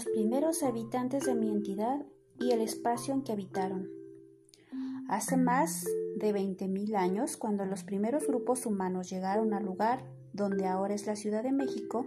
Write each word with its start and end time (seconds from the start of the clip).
los 0.00 0.14
primeros 0.14 0.62
habitantes 0.62 1.26
de 1.26 1.34
mi 1.34 1.50
entidad 1.50 2.06
y 2.38 2.52
el 2.52 2.62
espacio 2.62 3.12
en 3.12 3.20
que 3.20 3.32
habitaron. 3.32 3.90
Hace 5.10 5.36
más 5.36 5.84
de 6.16 6.34
20.000 6.34 6.96
años, 6.96 7.36
cuando 7.36 7.66
los 7.66 7.84
primeros 7.84 8.26
grupos 8.26 8.64
humanos 8.64 9.10
llegaron 9.10 9.52
al 9.52 9.66
lugar 9.66 10.02
donde 10.32 10.66
ahora 10.66 10.94
es 10.94 11.06
la 11.06 11.16
Ciudad 11.16 11.42
de 11.42 11.52
México, 11.52 12.06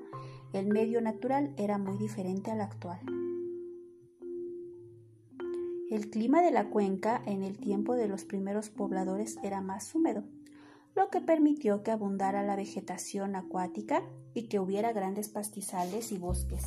el 0.54 0.70
medio 0.70 1.02
natural 1.02 1.54
era 1.56 1.78
muy 1.78 2.00
diferente 2.00 2.50
al 2.50 2.62
actual. 2.62 3.00
El 5.92 6.10
clima 6.10 6.42
de 6.42 6.50
la 6.50 6.72
cuenca 6.72 7.22
en 7.28 7.44
el 7.44 7.60
tiempo 7.60 7.94
de 7.94 8.08
los 8.08 8.26
primeros 8.26 8.72
pobladores 8.72 9.38
era 9.44 9.62
más 9.62 9.94
húmedo, 9.94 10.24
lo 10.96 11.12
que 11.12 11.22
permitió 11.22 11.84
que 11.84 11.92
abundara 11.92 12.42
la 12.42 12.56
vegetación 12.56 13.36
acuática 13.36 14.02
y 14.34 14.48
que 14.48 14.60
hubiera 14.60 14.94
grandes 14.94 15.30
pastizales 15.30 16.12
y 16.12 16.18
bosques. 16.18 16.64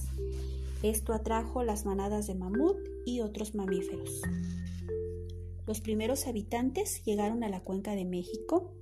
Esto 0.83 1.12
atrajo 1.12 1.62
las 1.62 1.87
manadas 1.87 2.27
de 2.27 2.35
mamut 2.35 2.77
y 3.05 3.21
otros 3.21 3.55
mamíferos. 3.55 4.23
Los 5.67 5.80
primeros 5.80 6.27
habitantes 6.27 7.03
llegaron 7.05 7.43
a 7.43 7.48
la 7.48 7.61
cuenca 7.61 7.95
de 7.95 8.05
México 8.05 8.73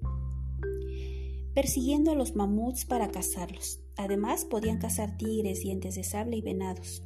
persiguiendo 1.54 2.10
a 2.10 2.14
los 2.14 2.34
mamuts 2.34 2.84
para 2.84 3.08
cazarlos. 3.08 3.80
Además, 3.96 4.44
podían 4.44 4.78
cazar 4.78 5.16
tigres, 5.16 5.60
dientes 5.60 5.94
de 5.94 6.02
sable 6.02 6.36
y 6.36 6.42
venados. 6.42 7.04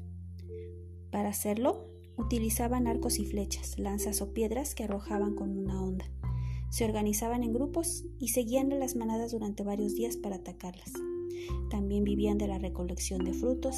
Para 1.11 1.29
hacerlo, 1.29 1.87
utilizaban 2.17 2.87
arcos 2.87 3.19
y 3.19 3.27
flechas, 3.27 3.79
lanzas 3.79 4.23
o 4.23 4.33
piedras 4.33 4.75
que 4.75 4.85
arrojaban 4.85 5.35
con 5.35 5.57
una 5.57 5.83
onda. 5.83 6.07
Se 6.71 6.85
organizaban 6.85 7.45
en 7.45 7.53
grupos 7.53 8.05
y 8.19 8.29
seguían 8.29 8.71
las 8.79 8.97
manadas 8.97 9.33
durante 9.33 9.63
varios 9.63 9.95
días 9.95 10.17
para 10.17 10.37
atacarlas. 10.37 10.93
También 11.71 12.05
vivían 12.05 12.39
de 12.39 12.49
la 12.49 12.59
recolección 12.59 13.25
de 13.25 13.35
frutos 13.35 13.77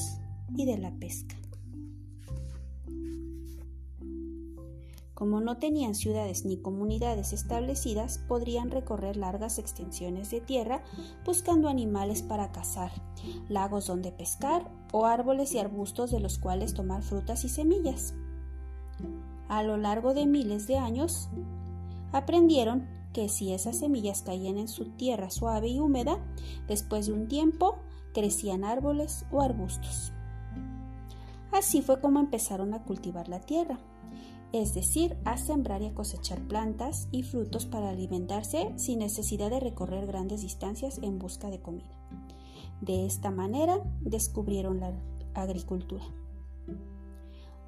y 0.56 0.66
de 0.66 0.78
la 0.78 0.90
pesca. 0.92 1.36
Como 5.20 5.42
no 5.42 5.58
tenían 5.58 5.94
ciudades 5.94 6.46
ni 6.46 6.56
comunidades 6.56 7.34
establecidas, 7.34 8.16
podrían 8.26 8.70
recorrer 8.70 9.18
largas 9.18 9.58
extensiones 9.58 10.30
de 10.30 10.40
tierra 10.40 10.82
buscando 11.26 11.68
animales 11.68 12.22
para 12.22 12.52
cazar, 12.52 12.90
lagos 13.46 13.86
donde 13.86 14.12
pescar 14.12 14.72
o 14.92 15.04
árboles 15.04 15.52
y 15.52 15.58
arbustos 15.58 16.10
de 16.10 16.20
los 16.20 16.38
cuales 16.38 16.72
tomar 16.72 17.02
frutas 17.02 17.44
y 17.44 17.50
semillas. 17.50 18.14
A 19.48 19.62
lo 19.62 19.76
largo 19.76 20.14
de 20.14 20.24
miles 20.24 20.66
de 20.66 20.78
años, 20.78 21.28
aprendieron 22.12 22.88
que 23.12 23.28
si 23.28 23.52
esas 23.52 23.78
semillas 23.78 24.22
caían 24.22 24.56
en 24.56 24.68
su 24.68 24.86
tierra 24.86 25.28
suave 25.28 25.68
y 25.68 25.80
húmeda, 25.80 26.16
después 26.66 27.08
de 27.08 27.12
un 27.12 27.28
tiempo 27.28 27.76
crecían 28.14 28.64
árboles 28.64 29.26
o 29.30 29.42
arbustos. 29.42 30.14
Así 31.52 31.82
fue 31.82 32.00
como 32.00 32.20
empezaron 32.20 32.74
a 32.74 32.84
cultivar 32.84 33.28
la 33.28 33.40
tierra 33.40 33.78
es 34.52 34.74
decir, 34.74 35.16
a 35.24 35.36
sembrar 35.36 35.82
y 35.82 35.86
a 35.86 35.94
cosechar 35.94 36.40
plantas 36.40 37.08
y 37.12 37.22
frutos 37.22 37.66
para 37.66 37.90
alimentarse 37.90 38.72
sin 38.76 38.98
necesidad 38.98 39.50
de 39.50 39.60
recorrer 39.60 40.06
grandes 40.06 40.42
distancias 40.42 40.98
en 41.02 41.18
busca 41.18 41.50
de 41.50 41.60
comida. 41.60 41.96
De 42.80 43.06
esta 43.06 43.30
manera 43.30 43.80
descubrieron 44.00 44.80
la 44.80 44.92
agricultura. 45.34 46.04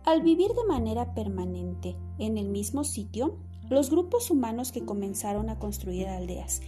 Al 0.05 0.23
vivir 0.23 0.51
de 0.53 0.65
manera 0.67 1.15
permanente 1.15 1.97
en 2.19 2.37
el 2.37 2.49
mismo 2.49 2.83
sitio, 2.83 3.39
los 3.73 3.91
grupos 3.91 4.31
humanos 4.31 4.73
que 4.73 4.85
comenzaron 4.85 5.51
a 5.51 5.59
construir 5.59 6.09
aldeas, 6.09 6.61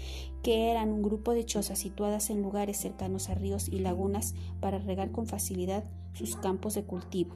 que 0.43 0.71
eran 0.71 0.91
un 0.91 1.03
grupo 1.03 1.33
de 1.33 1.45
chozas 1.45 1.79
situadas 1.79 2.31
en 2.31 2.43
lugares 2.43 2.77
cercanos 2.77 3.29
a 3.29 3.35
ríos 3.35 3.69
y 3.69 3.79
lagunas 3.79 4.35
para 4.61 4.79
regar 4.79 5.11
con 5.13 5.27
facilidad 5.27 5.85
sus 6.15 6.37
campos 6.37 6.75
de 6.75 6.85
cultivo, 6.85 7.35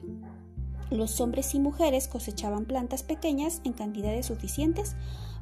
los 0.91 1.21
hombres 1.21 1.53
y 1.53 1.59
mujeres 1.59 2.07
cosechaban 2.07 2.65
plantas 2.65 3.03
pequeñas 3.03 3.61
en 3.63 3.73
cantidades 3.73 4.25
suficientes 4.25 4.95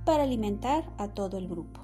para 0.04 0.24
alimentar 0.24 0.84
a 0.98 1.08
todo 1.08 1.38
el 1.38 1.48
grupo. 1.48 1.80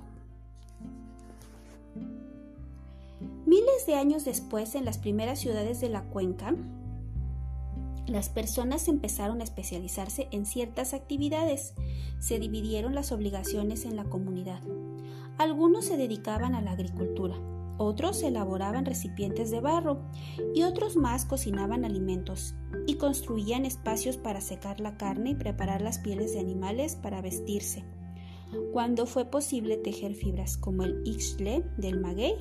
Miles 3.46 3.86
de 3.88 3.96
años 3.96 4.26
después, 4.26 4.76
en 4.76 4.84
las 4.84 4.98
primeras 4.98 5.40
ciudades 5.40 5.80
de 5.80 5.90
la 5.90 6.04
cuenca, 6.04 6.56
las 8.08 8.30
personas 8.30 8.88
empezaron 8.88 9.42
a 9.42 9.44
especializarse 9.44 10.28
en 10.32 10.46
ciertas 10.46 10.94
actividades. 10.94 11.74
Se 12.20 12.40
dividieron 12.40 12.96
las 12.96 13.12
obligaciones 13.12 13.86
en 13.86 13.96
la 13.96 14.04
comunidad. 14.06 14.62
Algunos 15.38 15.86
se 15.86 15.98
dedicaban 15.98 16.56
a 16.56 16.62
la 16.62 16.72
agricultura, 16.72 17.36
otros 17.78 18.22
elaboraban 18.22 18.86
recipientes 18.86 19.50
de 19.50 19.60
barro 19.60 20.00
y 20.54 20.64
otros 20.64 20.96
más 20.96 21.26
cocinaban 21.26 21.86
alimentos 21.86 22.56
y 22.86 22.96
construían 22.96 23.66
espacios 23.66 24.18
para 24.18 24.42
secar 24.42 24.80
la 24.80 24.96
carne 24.98 25.32
y 25.32 25.36
preparar 25.36 25.82
las 25.82 25.98
pieles 25.98 26.34
de 26.34 26.40
animales 26.40 26.96
para 26.96 27.22
vestirse. 27.22 27.84
Cuando 28.72 29.08
fue 29.08 29.26
posible 29.26 29.78
tejer 29.78 30.14
fibras 30.14 30.58
como 30.58 30.84
el 30.84 31.02
ixtle 31.06 31.64
del 31.78 32.00
maguey, 32.00 32.36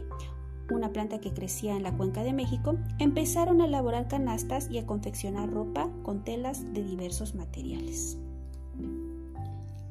una 0.75 0.93
planta 0.93 1.21
que 1.21 1.33
crecía 1.33 1.77
en 1.77 1.83
la 1.83 1.97
cuenca 1.97 2.22
de 2.22 2.33
México, 2.33 2.77
empezaron 2.99 3.60
a 3.60 3.66
elaborar 3.66 4.09
canastas 4.09 4.71
y 4.71 4.78
a 4.78 4.87
confeccionar 4.87 5.50
ropa 5.50 5.91
con 6.03 6.25
telas 6.25 6.72
de 6.72 6.83
diversos 6.83 7.34
materiales. 7.34 8.19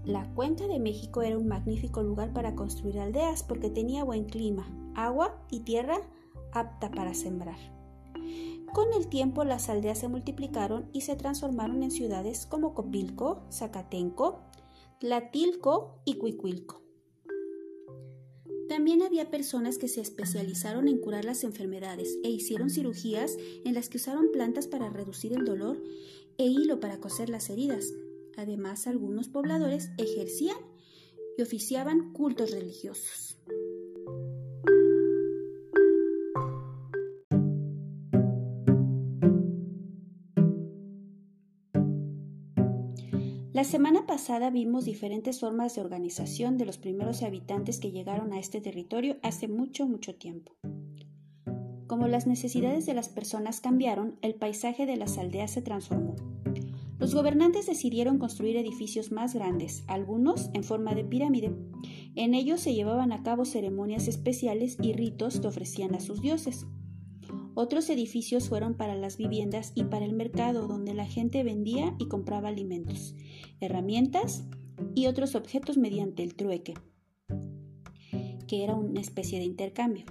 La 0.03 0.25
cuenca 0.33 0.67
de 0.67 0.79
México 0.79 1.21
era 1.21 1.37
un 1.37 1.47
magnífico 1.47 2.01
lugar 2.01 2.33
para 2.33 2.55
construir 2.55 2.99
aldeas 2.99 3.43
porque 3.43 3.69
tenía 3.69 4.03
buen 4.03 4.25
clima, 4.25 4.67
agua 4.95 5.39
y 5.51 5.59
tierra 5.59 5.97
apta 6.53 6.89
para 6.89 7.13
sembrar. 7.13 7.57
Con 8.73 8.93
el 8.93 9.07
tiempo 9.07 9.43
las 9.43 9.69
aldeas 9.69 9.99
se 9.99 10.07
multiplicaron 10.07 10.89
y 10.93 11.01
se 11.01 11.15
transformaron 11.15 11.83
en 11.83 11.91
ciudades 11.91 12.45
como 12.45 12.73
Copilco, 12.73 13.43
Zacatenco, 13.51 14.39
Tlatilco 14.99 15.99
y 16.05 16.15
Cuicuilco. 16.17 16.80
También 18.71 19.01
había 19.01 19.29
personas 19.29 19.77
que 19.77 19.89
se 19.89 19.99
especializaron 19.99 20.87
en 20.87 20.99
curar 20.99 21.25
las 21.25 21.43
enfermedades 21.43 22.17
e 22.23 22.29
hicieron 22.29 22.69
cirugías 22.69 23.35
en 23.65 23.73
las 23.73 23.89
que 23.89 23.97
usaron 23.97 24.31
plantas 24.31 24.67
para 24.67 24.89
reducir 24.89 25.33
el 25.33 25.43
dolor 25.43 25.83
e 26.37 26.45
hilo 26.45 26.79
para 26.79 27.01
coser 27.01 27.27
las 27.27 27.49
heridas. 27.49 27.91
Además, 28.37 28.87
algunos 28.87 29.27
pobladores 29.27 29.89
ejercían 29.97 30.55
y 31.37 31.41
oficiaban 31.41 32.13
cultos 32.13 32.51
religiosos. 32.51 33.35
La 43.53 43.65
semana 43.65 44.05
pasada 44.05 44.49
vimos 44.49 44.85
diferentes 44.85 45.41
formas 45.41 45.75
de 45.75 45.81
organización 45.81 46.57
de 46.57 46.65
los 46.65 46.77
primeros 46.77 47.21
habitantes 47.21 47.81
que 47.81 47.91
llegaron 47.91 48.31
a 48.31 48.39
este 48.39 48.61
territorio 48.61 49.17
hace 49.23 49.49
mucho, 49.49 49.85
mucho 49.89 50.15
tiempo. 50.15 50.53
Como 51.85 52.07
las 52.07 52.27
necesidades 52.27 52.85
de 52.85 52.93
las 52.93 53.09
personas 53.09 53.59
cambiaron, 53.59 54.17
el 54.21 54.35
paisaje 54.35 54.85
de 54.85 54.95
las 54.95 55.17
aldeas 55.17 55.51
se 55.51 55.61
transformó. 55.61 56.15
Los 56.97 57.13
gobernantes 57.13 57.65
decidieron 57.65 58.19
construir 58.19 58.55
edificios 58.55 59.11
más 59.11 59.35
grandes, 59.35 59.83
algunos 59.87 60.49
en 60.53 60.63
forma 60.63 60.95
de 60.95 61.03
pirámide. 61.03 61.53
En 62.15 62.33
ellos 62.33 62.61
se 62.61 62.73
llevaban 62.73 63.11
a 63.11 63.21
cabo 63.21 63.43
ceremonias 63.43 64.07
especiales 64.07 64.77
y 64.81 64.93
ritos 64.93 65.41
que 65.41 65.47
ofrecían 65.47 65.93
a 65.93 65.99
sus 65.99 66.21
dioses. 66.21 66.67
Otros 67.53 67.89
edificios 67.89 68.47
fueron 68.47 68.75
para 68.75 68.95
las 68.95 69.17
viviendas 69.17 69.73
y 69.75 69.83
para 69.83 70.05
el 70.05 70.13
mercado, 70.13 70.67
donde 70.67 70.93
la 70.93 71.05
gente 71.05 71.43
vendía 71.43 71.95
y 71.99 72.07
compraba 72.07 72.49
alimentos, 72.49 73.13
herramientas 73.59 74.45
y 74.95 75.07
otros 75.07 75.35
objetos 75.35 75.77
mediante 75.77 76.23
el 76.23 76.35
trueque, 76.35 76.75
que 78.47 78.63
era 78.63 78.75
una 78.75 79.01
especie 79.01 79.39
de 79.39 79.45
intercambio. 79.45 80.05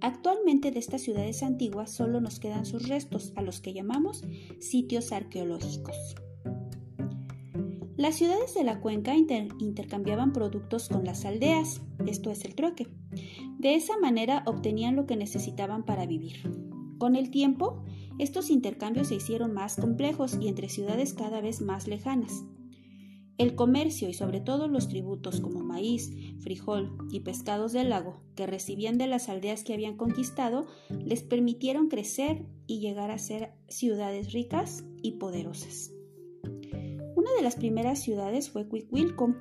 Actualmente 0.00 0.70
de 0.70 0.78
estas 0.78 1.02
ciudades 1.02 1.42
antiguas 1.42 1.92
solo 1.92 2.20
nos 2.20 2.38
quedan 2.38 2.64
sus 2.64 2.88
restos, 2.88 3.32
a 3.36 3.42
los 3.42 3.60
que 3.60 3.72
llamamos 3.72 4.22
sitios 4.60 5.12
arqueológicos. 5.12 6.14
Las 7.96 8.16
ciudades 8.16 8.54
de 8.54 8.64
la 8.64 8.80
cuenca 8.80 9.14
intercambiaban 9.14 10.32
productos 10.32 10.88
con 10.88 11.04
las 11.04 11.24
aldeas, 11.24 11.80
esto 12.06 12.30
es 12.30 12.44
el 12.44 12.54
trueque. 12.54 12.88
De 13.58 13.74
esa 13.76 13.96
manera 13.98 14.42
obtenían 14.46 14.94
lo 14.94 15.06
que 15.06 15.16
necesitaban 15.16 15.84
para 15.84 16.04
vivir. 16.04 16.73
Con 16.98 17.16
el 17.16 17.30
tiempo, 17.30 17.82
estos 18.18 18.50
intercambios 18.50 19.08
se 19.08 19.16
hicieron 19.16 19.52
más 19.52 19.76
complejos 19.76 20.38
y 20.40 20.48
entre 20.48 20.68
ciudades 20.68 21.14
cada 21.14 21.40
vez 21.40 21.60
más 21.60 21.86
lejanas. 21.86 22.44
El 23.36 23.56
comercio 23.56 24.08
y 24.08 24.14
sobre 24.14 24.40
todo 24.40 24.68
los 24.68 24.88
tributos 24.88 25.40
como 25.40 25.64
maíz, 25.64 26.12
frijol 26.38 26.96
y 27.10 27.20
pescados 27.20 27.72
del 27.72 27.90
lago 27.90 28.20
que 28.36 28.46
recibían 28.46 28.96
de 28.96 29.08
las 29.08 29.28
aldeas 29.28 29.64
que 29.64 29.74
habían 29.74 29.96
conquistado 29.96 30.66
les 31.04 31.24
permitieron 31.24 31.88
crecer 31.88 32.46
y 32.68 32.78
llegar 32.78 33.10
a 33.10 33.18
ser 33.18 33.52
ciudades 33.68 34.32
ricas 34.32 34.84
y 35.02 35.12
poderosas. 35.12 35.90
Una 37.16 37.32
de 37.36 37.42
las 37.42 37.56
primeras 37.56 38.00
ciudades 38.00 38.50
fue 38.50 38.68
Cuicuilco, 38.68 39.34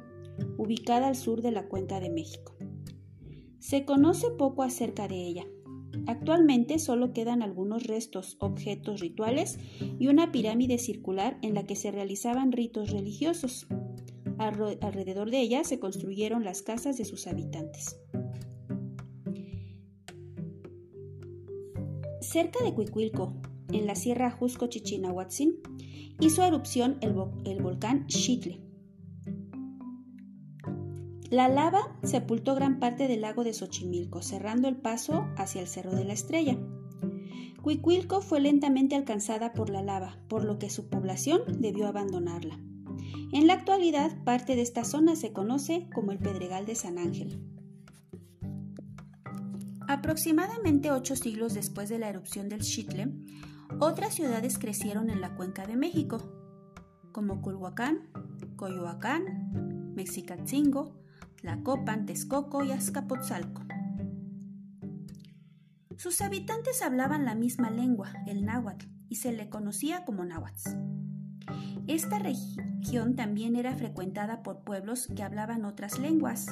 ubicada 0.58 1.08
al 1.08 1.16
sur 1.16 1.44
de 1.44 1.52
la 1.52 1.68
cuenca 1.68 2.00
de 2.00 2.10
México. 2.10 2.56
Se 3.60 3.86
conoce 3.86 4.32
poco 4.32 4.64
acerca 4.64 5.08
de 5.08 5.28
ella. 5.28 5.46
Actualmente 6.06 6.80
solo 6.80 7.14
quedan 7.14 7.42
algunos 7.42 7.84
restos, 7.84 8.36
objetos 8.40 9.00
rituales 9.00 9.58
y 10.00 10.08
una 10.08 10.32
pirámide 10.32 10.78
circular 10.78 11.38
en 11.42 11.54
la 11.54 11.64
que 11.64 11.76
se 11.76 11.92
realizaban 11.92 12.52
ritos 12.52 12.92
religiosos. 12.92 13.68
Alrededor 14.38 15.32
de 15.32 15.40
ella 15.40 15.64
se 15.64 15.80
construyeron 15.80 16.44
las 16.44 16.62
casas 16.62 16.98
de 16.98 17.06
sus 17.06 17.28
habitantes. 17.28 17.98
Cerca 22.20 22.64
de 22.64 22.74
Cuicuilco, 22.74 23.34
en 23.72 23.86
la 23.86 23.96
sierra 23.96 24.32
Jusco 24.32 24.68
Chichinahuatzin, 24.68 25.60
hizo 26.20 26.44
erupción 26.44 26.98
el, 27.02 27.16
el 27.46 27.62
volcán 27.62 28.06
Xitle. 28.10 28.73
La 31.34 31.48
lava 31.48 31.98
sepultó 32.04 32.54
gran 32.54 32.80
parte 32.80 33.08
del 33.08 33.22
lago 33.22 33.44
de 33.44 33.54
Xochimilco, 33.54 34.22
cerrando 34.22 34.68
el 34.68 34.76
paso 34.76 35.26
hacia 35.36 35.62
el 35.62 35.68
Cerro 35.68 35.96
de 35.96 36.06
la 36.06 36.14
Estrella. 36.14 36.60
Cuicuilco 37.64 38.22
fue 38.22 38.40
lentamente 38.40 38.96
alcanzada 38.96 39.52
por 39.54 39.72
la 39.72 39.82
lava, 39.82 40.20
por 40.28 40.44
lo 40.44 40.60
que 40.60 40.70
su 40.70 40.90
población 40.90 41.42
debió 41.60 41.88
abandonarla. 41.88 42.60
En 43.32 43.48
la 43.48 43.54
actualidad, 43.54 44.24
parte 44.24 44.56
de 44.56 44.62
esta 44.62 44.84
zona 44.84 45.16
se 45.16 45.34
conoce 45.34 45.90
como 45.92 46.12
el 46.12 46.20
Pedregal 46.20 46.68
de 46.68 46.76
San 46.76 47.00
Ángel. 47.00 47.42
Aproximadamente 49.88 50.92
ocho 50.92 51.16
siglos 51.16 51.56
después 51.56 51.90
de 51.90 51.98
la 51.98 52.10
erupción 52.10 52.48
del 52.48 52.62
Xitle, 52.62 53.12
otras 53.80 54.14
ciudades 54.14 54.60
crecieron 54.60 55.10
en 55.10 55.20
la 55.20 55.36
cuenca 55.36 55.66
de 55.66 55.78
México, 55.78 56.20
como 57.12 57.42
Culhuacán, 57.42 58.12
Coyoacán, 58.56 59.94
Mexicatzingo, 59.96 61.03
Tlacopan, 61.44 62.06
Texcoco 62.06 62.63
y 62.63 62.72
Azcapotzalco. 62.72 63.63
Sus 65.98 66.22
habitantes 66.22 66.81
hablaban 66.81 67.25
la 67.25 67.36
misma 67.36 67.69
lengua, 67.69 68.13
el 68.28 68.45
náhuatl, 68.45 68.86
y 69.10 69.18
se 69.18 69.34
le 69.34 69.50
conocía 69.50 70.06
como 70.06 70.24
náhuatl. 70.24 70.69
Esta 71.86 72.18
región 72.19 73.18
también 73.18 73.57
era 73.57 73.75
frecuentada 73.75 74.42
por 74.42 74.63
pueblos 74.63 75.10
que 75.13 75.22
hablaban 75.22 75.66
otras 75.66 76.00
lenguas, 76.00 76.48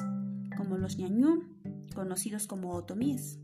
como 0.58 0.76
los 0.76 0.98
ñañú, 0.98 1.42
conocidos 1.94 2.46
como 2.46 2.72
otomíes 2.74 3.38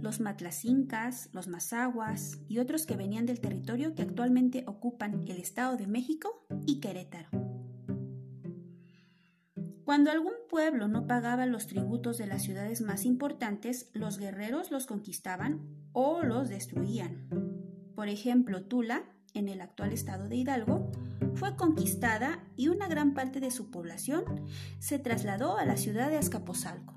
los 0.00 0.18
matlacincas, 0.18 1.28
los 1.32 1.46
mazaguas 1.46 2.38
y 2.48 2.58
otros 2.58 2.86
que 2.86 2.96
venían 2.96 3.26
del 3.26 3.40
territorio 3.40 3.94
que 3.94 4.00
actualmente 4.00 4.64
ocupan 4.66 5.24
el 5.28 5.38
Estado 5.38 5.76
de 5.76 5.86
México 5.86 6.46
y 6.66 6.80
Querétaro. 6.80 7.39
Cuando 9.90 10.12
algún 10.12 10.34
pueblo 10.48 10.86
no 10.86 11.08
pagaba 11.08 11.46
los 11.46 11.66
tributos 11.66 12.16
de 12.16 12.28
las 12.28 12.42
ciudades 12.42 12.80
más 12.80 13.04
importantes, 13.04 13.90
los 13.92 14.18
guerreros 14.18 14.70
los 14.70 14.86
conquistaban 14.86 15.66
o 15.92 16.22
los 16.22 16.48
destruían. 16.48 17.26
Por 17.96 18.06
ejemplo, 18.06 18.62
Tula, 18.62 19.02
en 19.34 19.48
el 19.48 19.60
actual 19.60 19.92
estado 19.92 20.28
de 20.28 20.36
Hidalgo, 20.36 20.92
fue 21.34 21.56
conquistada 21.56 22.38
y 22.54 22.68
una 22.68 22.86
gran 22.86 23.14
parte 23.14 23.40
de 23.40 23.50
su 23.50 23.72
población 23.72 24.22
se 24.78 25.00
trasladó 25.00 25.58
a 25.58 25.64
la 25.64 25.76
ciudad 25.76 26.08
de 26.08 26.18
Azcapotzalco. 26.18 26.94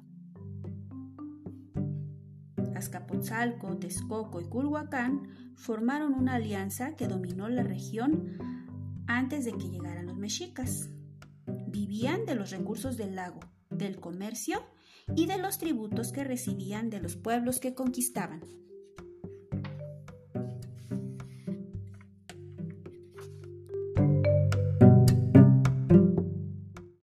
Azcapotzalco, 2.75 3.75
Texcoco 3.79 4.39
y 4.39 4.45
Culhuacán 4.45 5.29
formaron 5.55 6.13
una 6.13 6.35
alianza 6.35 6.95
que 6.95 7.07
dominó 7.07 7.49
la 7.49 7.63
región 7.63 8.37
antes 9.07 9.45
de 9.45 9.53
que 9.53 9.71
llegaran 9.71 10.05
los 10.05 10.17
mexicas. 10.17 10.91
Vivían 11.73 12.27
de 12.27 12.35
los 12.35 12.51
recursos 12.51 12.97
del 12.97 13.15
lago, 13.15 13.39
del 13.71 13.99
comercio 13.99 14.63
y 15.15 15.25
de 15.25 15.39
los 15.39 15.57
tributos 15.57 16.11
que 16.11 16.23
recibían 16.23 16.91
de 16.91 16.99
los 16.99 17.15
pueblos 17.15 17.59
que 17.59 17.73
conquistaban. 17.73 18.43